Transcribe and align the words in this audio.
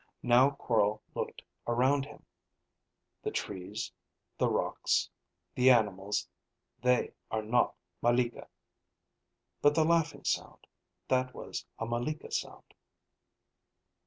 Now 0.23 0.49
Quorl 0.49 0.99
looked 1.13 1.43
around 1.67 2.07
him. 2.07 2.25
"The 3.21 3.29
trees, 3.29 3.91
the 4.39 4.49
rocks, 4.49 5.07
the 5.53 5.69
animals, 5.69 6.27
they 6.81 7.13
are 7.29 7.43
not 7.43 7.75
malika. 8.01 8.47
But 9.61 9.75
the 9.75 9.85
laughing 9.85 10.23
sound, 10.23 10.65
that 11.07 11.35
was 11.35 11.67
a 11.77 11.85
malika 11.85 12.31
sound." 12.31 12.73